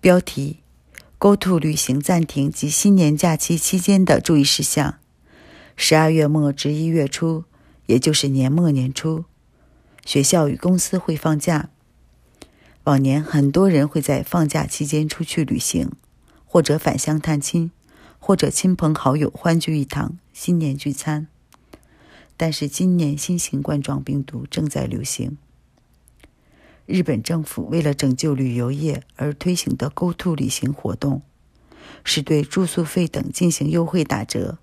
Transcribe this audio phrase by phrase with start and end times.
[0.00, 0.60] 标题
[1.18, 5.00] ：Go to 旅行暂停及新年假期期间的注意事项。
[5.74, 7.42] 十二月末至一月初，
[7.86, 9.24] 也就是年末年初，
[10.06, 11.70] 学校与公司会放假。
[12.84, 15.90] 往年很多人会在放假期间出去旅行，
[16.46, 17.72] 或者返乡探亲，
[18.20, 21.26] 或者亲朋好友欢聚一堂，新年聚餐。
[22.36, 25.36] 但是今年新型冠状病毒正在流行。
[26.88, 31.20] 日本政府为了拯救旅游业而推行的 “Go To” 旅行活动，
[32.02, 34.56] 是对住宿费等进行优惠打折。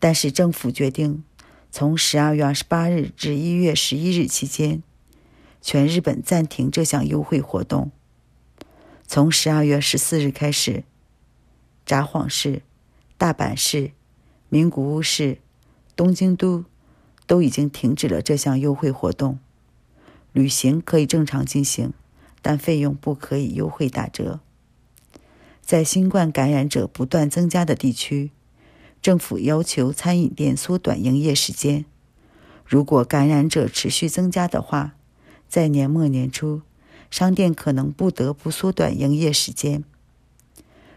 [0.00, 1.22] 但是政府决定，
[1.70, 4.82] 从十二月二十八日至一月十一日期间，
[5.62, 7.92] 全日本暂停这项优惠活动。
[9.06, 10.82] 从十二月十四日开始，
[11.84, 12.62] 札幌市、
[13.16, 13.92] 大阪市、
[14.48, 15.38] 名古屋市、
[15.94, 16.64] 东京都
[17.28, 19.38] 都已经停止了这项优惠活动。
[20.36, 21.94] 旅行可以正常进行，
[22.42, 24.40] 但费用不可以优惠打折。
[25.62, 28.32] 在新冠感染者不断增加的地区，
[29.00, 31.86] 政府要求餐饮店缩短营业时间。
[32.66, 34.94] 如果感染者持续增加的话，
[35.48, 36.60] 在年末年初，
[37.10, 39.84] 商店可能不得不缩短营业时间。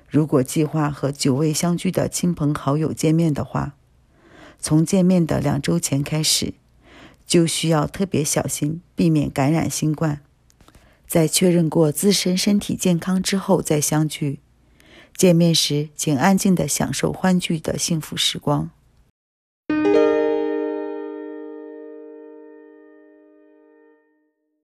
[0.10, 3.78] 如果计划和久未相聚的亲朋好友见面的话，
[4.60, 6.56] 从见面的两周前开始。
[7.30, 10.22] 就需要特别小心，避免感染新冠。
[11.08, 14.40] 在确认过自身身体健康之后再相聚。
[15.16, 18.72] 见面时，请安静地享受欢聚的幸福时光。